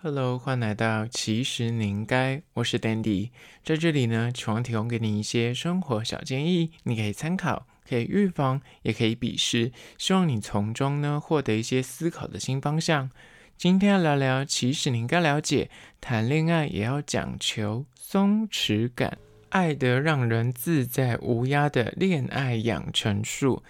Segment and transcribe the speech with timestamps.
[0.00, 3.30] Hello，欢迎来到其实你应该，我是 Dandy，
[3.64, 13.10] 在这里呢，希望提供给你一些生活小建议，你可以参考，可以预防，也可以鄙视，希望你从中呢获得一些思考的新方向。
[13.56, 15.68] 今天要聊聊，其实你应该了解，
[16.00, 19.18] 谈恋爱也要讲求松弛感，
[19.48, 23.64] 爱得让人自在无压的恋爱养成术。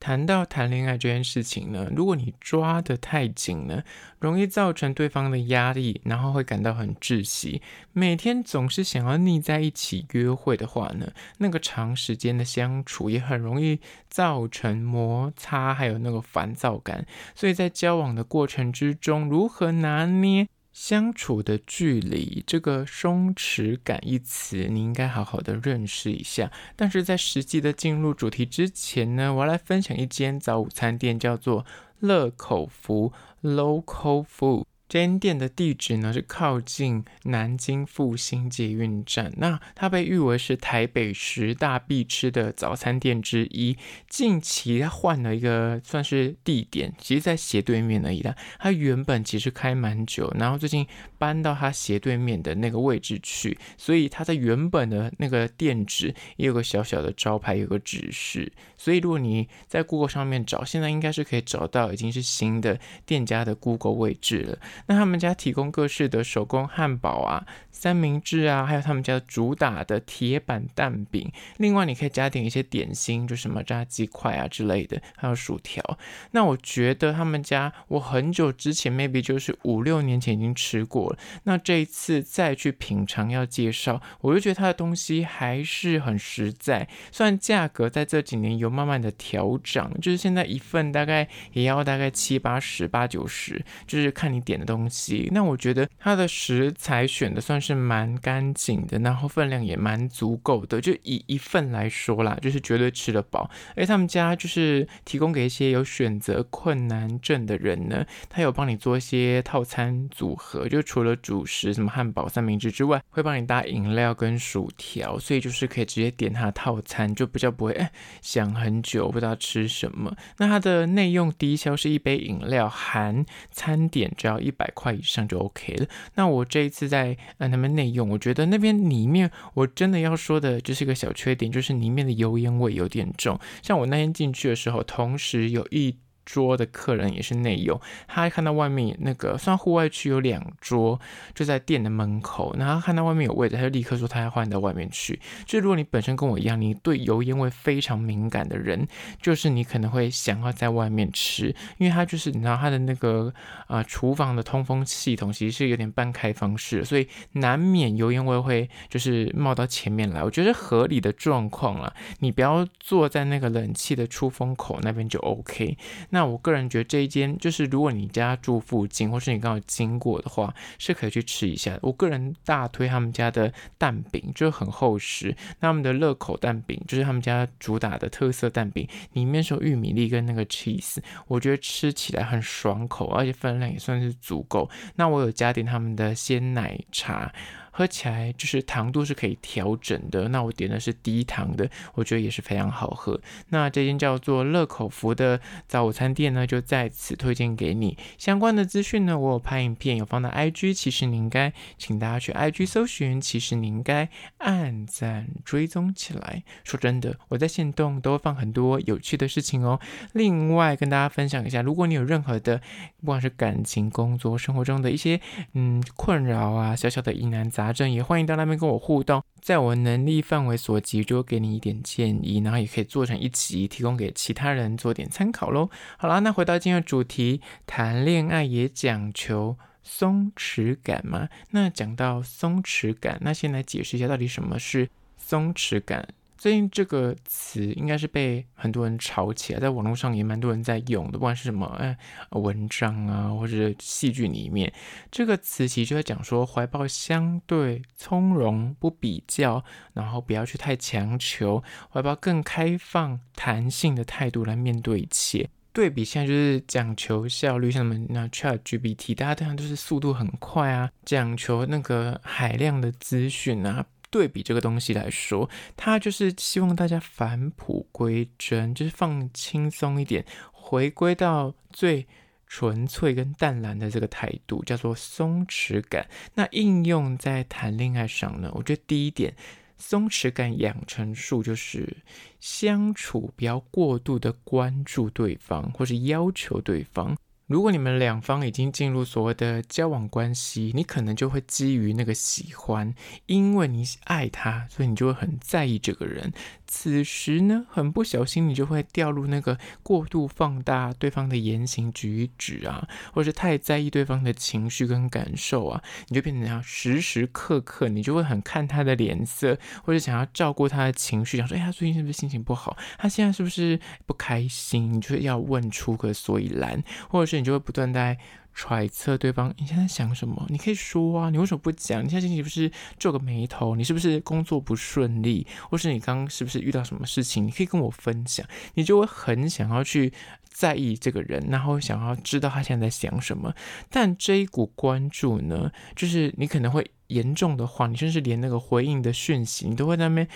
[0.00, 3.82] 谈到谈恋爱这件事情呢，如果你抓得太紧呢，
[4.20, 7.60] 容易造成对方的压力，然后会感到很窒息。
[7.92, 17.04] 每天总是想要腻在一起约会的话呢，那个长时间的相处也很容易造成摩擦，还有那个烦躁感。
[17.34, 20.48] 所以在交往的过程之中，如何拿捏
[20.80, 26.52] 相处的距离，这个松弛感一词，你应该好好的认识一下。
[26.76, 31.66] 但是在实际的进入主题之前呢，我要来分享一间早午餐店，叫做
[31.98, 34.66] 乐口福 （Local Food）。
[34.88, 43.76] 这间店的地址呢，是靠近南京复兴捷运站，那它被誉为是台北十大必吃的早餐店之一。
[44.08, 48.34] 近期它换了一个算是地点，其实在斜对面而已啦。
[48.58, 50.86] 它原本其实开蛮久，然后最近
[51.18, 58.50] 搬到它斜对面的那个位置去，所以它的原本的那个店址也有个小小的招牌，有个指示。
[58.78, 64.58] 所以如果你在 Google 上面找，现在应该是可以找到已经是新的店家的 Google 位置了。
[64.86, 71.30] 那他们家提供各式的手工汉堡啊、三明治啊，还有他们家主打的铁板蛋饼。
[71.56, 75.82] 另外，你可以加点一些点心，就什么炸鸡块啊之类的，还有薯条。
[76.30, 81.18] 那我觉得他们家，我很久之前 maybe 就是五六年前已经吃过了。
[81.42, 86.88] 那这一次再去品尝要介绍，我就觉得它的东西还是很实在。
[87.10, 94.67] 虽然价格在这几年有慢慢的调涨，就是现在一份大概也要大概七八十、八九十，就是看你点的。
[94.68, 103.50] 东西，那我觉得它的食材选的算是蛮干净的，然后分量也蛮足够的，就以一份来说啦，就是绝对吃得饱。
[103.74, 117.90] 而他们家就是提供给一些有选择困难症的人呢，他有帮你做一些套餐组合，就除了主食什么汉堡、三明治之外，会帮你搭饮料跟薯条，所以就是可以直接点它的套餐，就比较不会哎
[118.20, 120.14] 想很久不知道吃什么。
[120.36, 125.86] 那它的内用低消是一杯饮料含餐点，只要一百块以上就 OK 了。
[126.16, 133.40] 那我这一次在让他们内用，我觉得那边里面我真的要说的就是一个小缺点，就是里面的油烟味有点重。
[133.62, 135.96] 像我那天进去的时候，同时有一。
[136.28, 141.00] 桌的客人也是内用，他看到外面那个，算户外区有两桌，
[141.34, 145.18] 就在店的门口，然后看到外面有位置，他就立刻说他要换到外面去。
[145.46, 148.86] 就如果你本身跟我一样，你对油烟味非常敏感的人，
[149.22, 151.46] 就是你可能会想要在外面吃，
[151.78, 153.32] 因为他就是你知道他的那个
[153.66, 160.22] 啊、厨房的通风系统其实是有点半开放式，所以难免油烟味会就是冒到前面来。
[160.22, 165.78] 我觉得合理的状况啦，你不要坐在那个冷气的出风口那边就 OK。
[166.10, 171.78] 那那我个人觉得这一间就是，如果你家住附近，或是你刚好经过的话，是可以去吃一下。
[171.80, 175.32] 我个人大推他们家的蛋饼，就很厚实。
[175.60, 180.96] 那他们的乐口蛋饼，就是他们家主打的特色蛋饼，里面是有玉米粒跟那个 cheese，
[181.28, 184.68] 我觉得吃起来很爽口，而且分量也算是足够。
[184.96, 187.32] 那我有加点他们的鲜奶茶。
[187.78, 193.20] 喝起来就是糖度是可以调整的，那我点的是低糖的，我觉得也是非常好喝。
[193.50, 197.96] 那这间叫做乐口福的早餐店呢，就在此推荐给你。
[198.18, 204.08] 相关的资讯呢，我有拍影片，有放到 IG，其实你应该请大家去 IG 搜寻，其实你应该
[204.38, 206.42] 按赞追踪起来。
[206.64, 209.78] 说真的，我在线动都会放很多有趣的事情哦。
[210.14, 212.60] 另外跟大家分享一下，如果你有任何的，
[212.98, 215.20] 不管是感情、工作、生活中的一些
[215.52, 217.67] 嗯困扰啊，小小的疑难杂。
[217.92, 225.70] 也欢迎到那边跟我互动，在我能力范围所及，就给你一点建议，然后也可以做成一集，提供给其他人做点参考喽。
[225.96, 231.28] 好啦，那回到今天的主题，谈恋爱也讲求松弛感嘛？
[231.50, 236.08] 那讲到松弛感，那先来解释一下到底什么是松弛感。
[236.38, 241.98] 最近这个词应该是被很多人炒起来，在网络上也蛮多人在用的，不管是什么哎
[242.30, 244.72] 文章啊，或者戏剧里面，
[245.10, 249.64] 这个词其实就在讲说怀抱相对从容、不比较，
[249.94, 251.62] 然后不要去太强求，
[251.92, 255.50] 怀抱更开放、弹性的态度来面对一切。
[255.72, 263.84] 对比现在就是讲求效率，像什么那 ChatGPT，大家通常都是速度很快啊，讲求那个海量的资讯啊。
[264.10, 272.06] 对比这个东西来说，他就是希望大家返璞归真，就是放轻松一点，回归到最
[272.46, 276.08] 纯粹跟淡然的这个态度，叫做松弛感。
[276.34, 278.50] 那应用在谈恋爱上呢？
[278.54, 279.34] 我觉得第一点，
[279.76, 281.98] 松弛感养成术就是
[282.40, 287.16] 相处不要过度的关注对方，或是要求对方。
[287.48, 296.30] 如果你们两方已经进入所谓的交往关系，你可能就会基于那个喜欢，因为你爱他，所以你就会很在意这个人。
[296.66, 312.76] 此时呢，很不小心，你就会掉入那个过度放大对方的言行举止啊，或是太在意对方的情绪跟感受啊，你就变成要时时刻刻，你就会很看他的脸色，或者想要照顾他的情绪，想说，哎，他最近是不是心情不好？
[312.98, 314.92] 他现在是不是不开心？
[314.92, 318.18] 你就要问出个所以然，或者是你就会不断在。
[318.54, 320.44] 揣测对方你现在想什么？
[320.48, 322.04] 你可以说啊，你为什么不讲？
[322.04, 322.68] 你现在心情不是
[322.98, 323.76] 皱个眉头？
[323.76, 325.46] 你是不是工作不顺利？
[325.70, 327.46] 或是你刚刚是不是遇到什么事情？
[327.46, 328.44] 你可以跟我分享。
[328.74, 330.12] 你就会很想要去
[330.42, 333.54] 在意这个人，然后想要知道他现在在想什么。
[333.90, 340.26] 但这一股关注呢，就是你可能会严重的话，你甚至连那个回应的讯息，你都会在那边。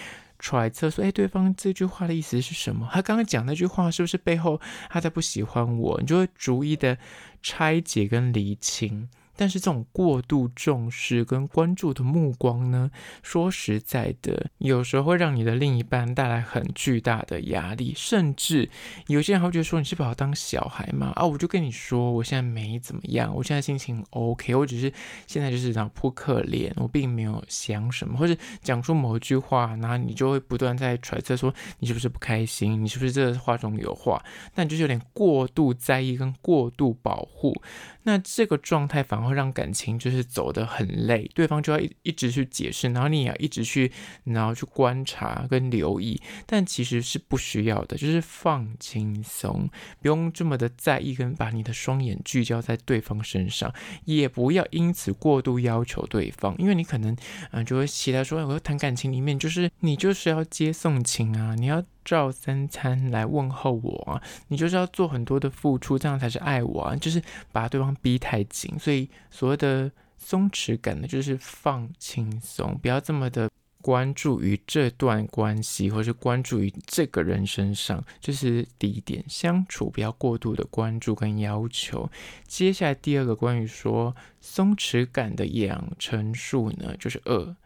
[0.42, 2.88] 揣测说，哎，对方这句话的意思是什么？
[2.92, 4.60] 他刚刚讲那句话是不是背后
[4.90, 6.00] 他在不喜欢我？
[6.00, 6.98] 你就会逐一的
[7.40, 9.08] 拆解跟厘清。
[9.42, 12.88] 但是这种过度重视跟关注的目光呢，
[13.24, 18.70] 说实在的，有时候会让你的另一半带来很巨大的压力，甚至
[19.08, 21.10] 有些人会觉得说，你是把我当小孩吗？
[21.16, 24.92] 啊，我就跟你说，我现在没怎么样，我现在心情 OK，我只是
[25.26, 32.80] 现在就是想扑克脸，我并没有想什么，或者讲出某一句话，然后你就会不断在揣测说，你是不是不开心？
[32.80, 34.24] 你是不是这话中有话？
[34.54, 37.60] 但就是有点过度在意跟过度保护。
[38.04, 43.92] 那这个状态反而会让感情就是走得很累，对方就要一一直去解释，然后你也要一直去，
[44.24, 49.68] 然后去观察跟留意，但其实是不需要的，就是放轻松，
[50.00, 53.72] 不用这么的在意跟把你的双眼聚焦在对方身上，
[54.04, 57.16] 也不要因此过度要求对方，因为你可能
[57.52, 61.82] 嗯、就会期待说，我要谈感情里面就是你就是要接送情啊，你要。
[62.04, 67.22] 照三餐来问候我啊，你就是要做很多的付出，这样才是爱我啊，就是
[67.52, 68.78] 把对方逼太紧。
[68.78, 73.50] 所以所谓的松弛感呢，就是放轻松，不要这么的
[73.80, 78.02] 关注于这段关系，或是关注于这个人身上。
[78.20, 82.08] 这是第一点，相处不要过度的关注跟要求。
[82.46, 87.56] 接下来第二个关于说松弛感的养成术呢，就是二。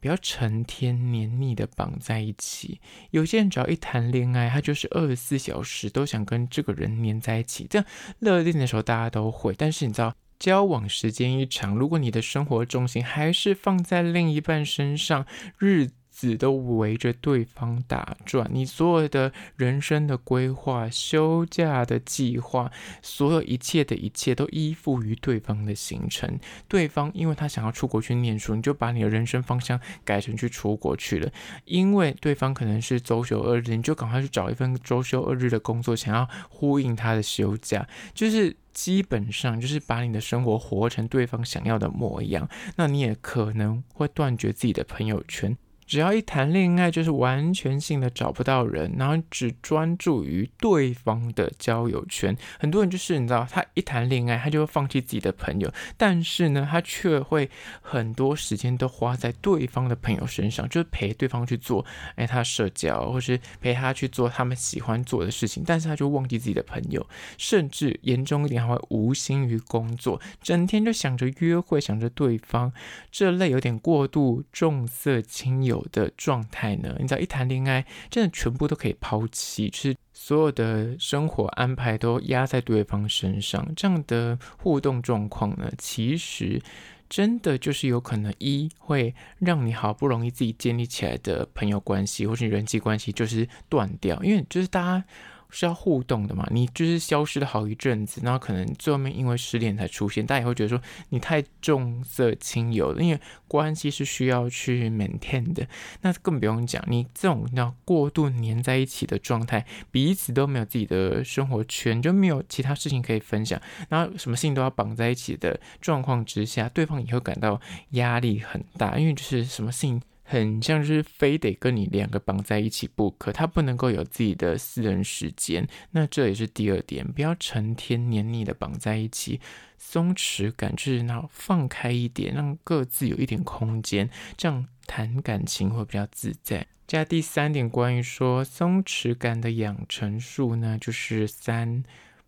[0.00, 2.80] 不要成天黏腻的绑在一起。
[3.10, 7.66] 有些人只要一谈恋爱，他就是二十四小时都想跟这个人黏在一起。
[7.68, 7.86] 这样
[8.18, 15.26] 热恋的时候大家都会，但是你知道，交往时间一长，如果你的生活重心还是放在另一半身上，
[15.58, 15.90] 日。
[16.18, 26.36] 子都围着对方打转，你所有的人生的规划、休假的计划，所有一切的一切都依附于对方的行程。
[26.66, 31.30] 对方因为他想要出国去念书，你就把你的人生方向改成去出国去了。
[31.66, 37.86] 因为对方可能是周休二日，你就赶快去找一份周休二日的工作，想要呼应他的休假。
[38.12, 42.48] 就是基本上就是把你的生活活成对方想要的模样。
[42.74, 45.56] 那你也可能会断绝自己的朋友圈。
[45.88, 52.36] 只要一谈恋爱，就是完全性的找不到人，然后只专注于对方的交友圈。
[52.60, 57.48] 很多人就是你知道，他一谈恋爱，他就会放弃自己的朋友，但是呢，他却会
[57.80, 61.82] 很多时间都花在对方的朋友身上，就是陪对方去做，
[62.16, 67.06] 哎，他社交，或是陪他去做他们喜欢做的事情，但是他就忘记自己的朋友，
[67.38, 72.70] 甚至严重一点，还会无心于工作，整天就想着约会，想着对方，
[73.10, 76.96] 这类有点过度重色轻友的状态呢？
[76.98, 83.66] 你知道，一谈恋爱，真的全部都可以抛弃，就是所有的生活安排都压在对方身上。
[83.74, 86.60] 这样的互动状况呢，其实
[87.08, 95.04] 真的就是有可能一会让你好不容易自己建立起来的朋友关系或是人际关系就是断掉，因为就是大家。
[95.50, 96.46] 是要互动的嘛？
[96.50, 105.66] 你就是消失了好一阵子，然后可能最后面因为失恋才出现，大家也会觉得说你太重色轻友了，因为关系是需要去 maintain 的。
[106.02, 120.00] 那更不用讲，你这种要过度黏在一起的状态，彼此都没有自己的生活圈，就没有其他事情可以分享，然后什么事情都要绑在一起的状况之下，对方也会感到压力很大，因为就是什么事情。
[120.30, 125.66] 很像是非得跟你两个绑在一起不可，他不能够有自己的私人时间。
[125.92, 129.40] 那这也是第二点，不要成天黏腻的绑在一起，
[129.78, 136.66] 松弛感就是那放开一点，让各自有一点空间，这样谈感情会比较自在。
[136.86, 141.82] 加第三点，关于说松弛感的养成术呢，就是三。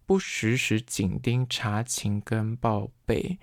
[0.06, 3.38] 不时时紧盯查情跟报备。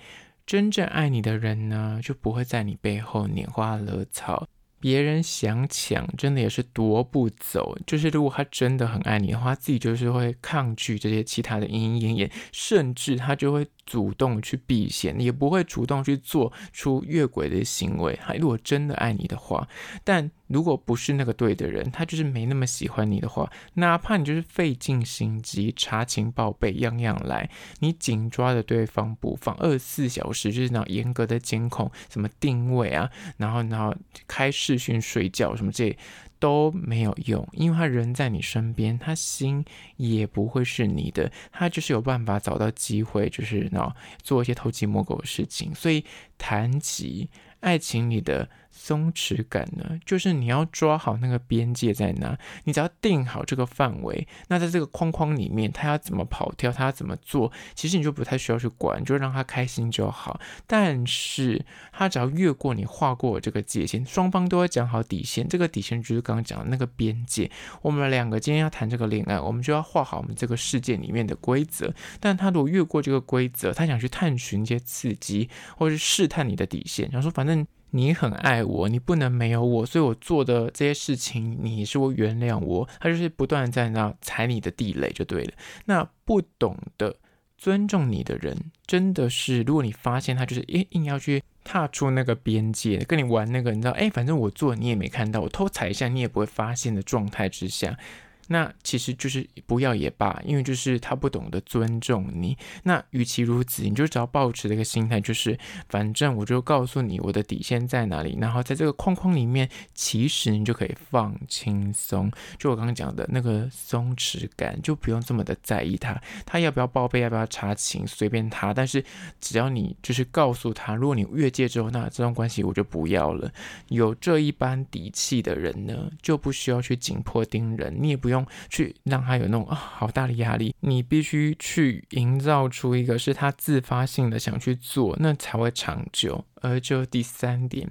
[0.47, 4.47] 真正爱你的人呢，就不会在你背后拈花惹草。
[4.79, 7.77] 别人想抢，真的也是夺不走。
[7.85, 18.19] 就是如果他真的很爱你的话，自己就是会抗拒这些其他的莺莺燕燕，甚至他就会主动去避嫌，也不会主动去做出越轨的行为。
[18.21, 19.67] 他如果真的爱你的话，
[20.03, 33.95] 但如果不是那个对的人，他就是没那么喜欢你的话，哪怕你就是费尽心机查情报备，样样来，你紧抓着对方不放，二十四小时就是那种严格的监控，什么定位啊，然后然后
[34.27, 35.97] 开视讯睡觉什么这。
[36.39, 39.63] 都没有用，因为他人在你身边，他心
[39.95, 45.73] 也不会是你的，他就是有办法找到机会，就是那做一些偷鸡摸狗的事情。
[45.73, 46.03] 所以
[46.37, 47.29] 谈及
[47.59, 48.47] 爱情里的
[48.79, 60.39] 松弛感呢，就是你要抓好那个边界在哪，你只要定好这个范围，那在这个框框里面，他要怎么跑跳，他要怎么做，其实你就不太需要去管，就让他开心就好。
[60.67, 67.49] 但是他只要越过你画过这个界限，双方都会讲好底线，这个底线就是刚刚讲的那个边界。
[67.81, 71.91] 我们两个今天要谈这个恋爱，我们就要画好我们这个世界里面的规则。
[72.19, 77.65] 但他如果越过这个规则，他想去探寻一些刺激，或者是试探你的底线，想说反正。
[77.91, 82.87] 你很爱我，你不能没有我，所以我做的这些事情，你是会原谅我。
[82.99, 85.53] 他就是不断在那踩你的地雷就对了。
[85.85, 87.15] 那不懂得
[87.57, 97.97] 尊重你的人，真的是，如果你发现他就是诶硬要去踏出那个边界，跟你玩那个，你知道，诶，反正我做你也没看到，我偷踩一下你也不会发现的状态之下。
[98.47, 102.57] 那其实就是不要也罢，因为就是他不懂得尊重你。
[102.83, 105.57] 那与其如此，你就只要保持这个心态，就是
[105.89, 112.31] 反正我就告诉你我的底线在哪里，然后在这个框框里面，其实你就可以放轻松。
[112.57, 118.73] 就我刚刚讲的那个松弛感，就不用这么的在意他，他要不要报备，要不要查情，随便他。
[118.73, 119.03] 但是
[119.41, 123.51] 只要你就是告诉他，如果你越界之后，那这段关系我就不要了。
[123.89, 128.36] 有这一般底气的人呢，就不需要去紧迫盯人，你也不用。
[128.69, 136.43] 去让他有那种啊、好大的压力，你必须去营造出一个是他自发性的想去做，那才会长久。
[136.61, 137.87] 而就第三点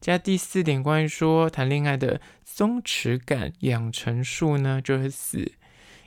[0.00, 5.52] 加第四点，关于说谈恋爱的松弛感养成术呢，就是四。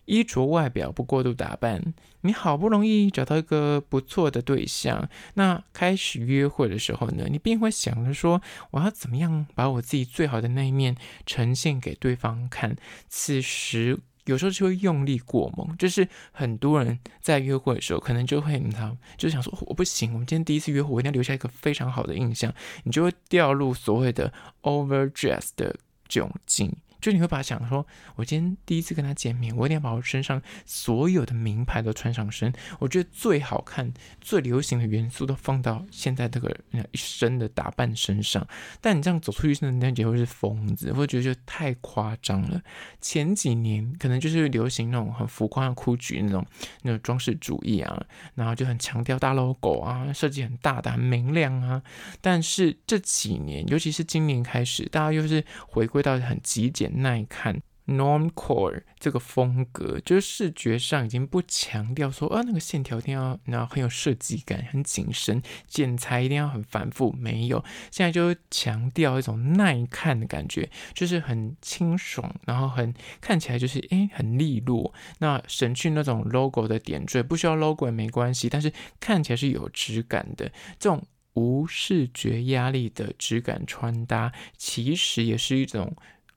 [0.06, 8.42] 衣着外表不过度打扮，你好不容易找到一个不错的对象，那开始约会的时候呢，你便会想着说，
[8.72, 10.96] 我要怎么样把我自己最好的那一面
[11.26, 12.76] 呈现给对方看。
[13.08, 24.32] 此时有时候就会用力过猛，就是很多人在约会的时候，可能就会你知道，就想说我不行，我们今天第一次约会，我一定要留下一个非常好的印象，你就会掉入所谓的
[24.62, 25.76] overdress 的
[26.08, 26.74] 窘境。
[27.04, 32.54] 就你会把想说，我今天第一次跟他见面，我一定要把我身上所有的名牌都穿上身。
[32.80, 38.48] 我觉得最好看、最流行的元素都放到现在这个一身的打扮身上。
[38.80, 42.62] 但你这样走出去，真的人家会是疯子，会觉得就太夸张了。
[43.02, 46.46] 前几年可能就是流行那种很浮夸的 GUCCI 那种
[46.84, 48.02] 那种装饰主义啊，
[48.36, 51.84] 然后就很强调大 logo 啊，设计很大的、很明亮啊。
[52.22, 56.93] 但是这几年，尤其是今年开始，大家又是回归到很极简。
[57.02, 78.72] 耐看 normcore 这个风格，就是视觉上已经不强调说啊，那个线条一定要然后很有设计感，很紧身，剪裁一定要很繁复，没有，现在就强调一种耐看的感觉，就是很清爽，然后很看起来就是诶很利落，那省去那种 logo 的点缀，不需要 logo 也没关系，但是
[79.02, 85.94] 看起来是有质感的，这种无视觉压力的质感穿搭，其实也是一种。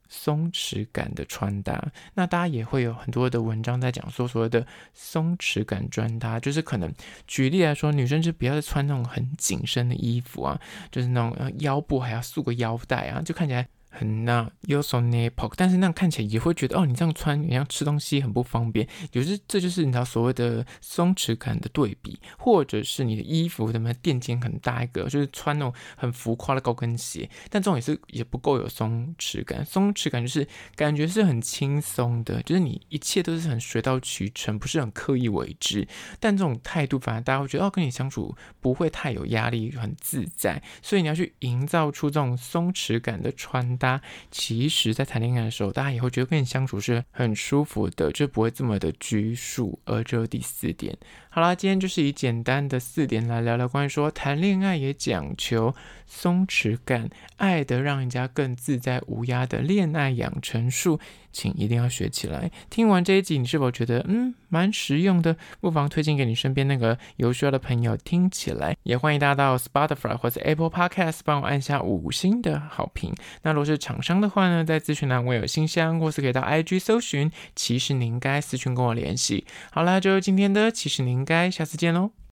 [0.09, 1.83] 松弛感的穿搭，
[2.15, 6.93] 那大家也会有很多的文章在讲说，所谓的松弛感穿搭，就是可能
[7.27, 10.61] 举例来说，女生就不要再穿那种很紧身的衣服啊，
[10.91, 13.67] 就是那种腰部还要束个腰带啊，就看起来。
[13.99, 18.87] 很那有所 nipple，但是那样看起来也会觉得哦，你这样穿，你像吃东西很不方便。
[19.13, 29.65] 有时这就是你知道所谓的松弛感的对比，或者是你的衣服什么垫肩很大一个，就是穿那种很浮夸的高跟鞋，但这种也是也不够有松弛感。
[29.65, 35.89] 松弛感就是感觉是很轻松的，就是你一切都是很水到渠成，不是很刻意为之。
[36.21, 40.63] 但这种态度反而大家会觉得哦，跟你相处不会太有压力，很自在。
[40.83, 43.86] 所以你要去营造出这种松弛感的穿搭。
[43.87, 44.03] 大家
[44.33, 49.79] 其实，在谈恋爱的时候，大家以后觉得跟你相处是很舒服的，就不会这么的拘束。
[49.85, 50.99] 而这是第四点。
[51.37, 55.75] 好啦，今天就是以简单的四点来聊聊关于说谈恋爱也讲求
[56.07, 60.99] 松弛感，爱得让人家更自在无压的恋爱养成术。
[61.33, 62.51] 请一定要学起来。
[62.71, 65.37] 听完这一集，你是否觉得嗯蛮实用的？
[65.61, 68.75] 不妨推荐给你身边那个有需要的朋友听起来。
[68.85, 73.13] 也欢迎大家到 Spotify 或者 Apple Podcast 帮我按下五星的好评。
[73.43, 79.45] 那如果是厂商的话呢，在资讯栏我有信箱，或是可以到 IG 搜寻，其实你应该私讯跟我联系。
[79.71, 82.17] 好啦，就是今天的，其实您该下次见喽。